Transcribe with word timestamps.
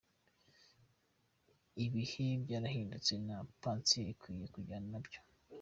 Ibihe 1.83 2.25
byarahindutse, 2.43 3.13
na 3.27 3.37
Pansiyo 3.61 4.07
ikwiye 4.13 4.45
kujyana 4.53 4.87
na 4.93 4.99
byo’. 5.05 5.21